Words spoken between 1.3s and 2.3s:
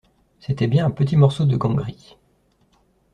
de gant gris.